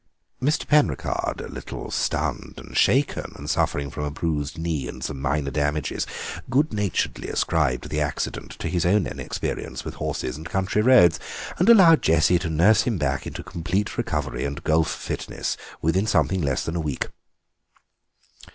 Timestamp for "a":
1.45-1.47, 4.03-4.09, 16.75-16.79